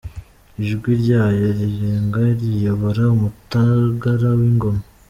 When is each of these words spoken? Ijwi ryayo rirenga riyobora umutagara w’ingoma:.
Ijwi 0.61 0.89
ryayo 1.01 1.47
rirenga 1.57 2.21
riyobora 2.39 3.03
umutagara 3.15 4.27
w’ingoma:. 4.39 4.81